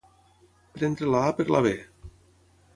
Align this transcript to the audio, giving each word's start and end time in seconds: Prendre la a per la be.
Prendre 0.77 1.11
la 1.17 1.21
a 1.27 1.37
per 1.41 1.47
la 1.53 1.63
be. 1.69 1.77